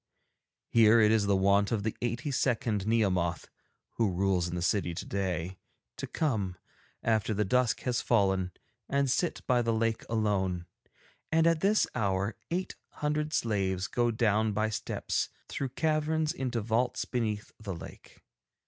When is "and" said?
8.89-9.11, 11.31-11.45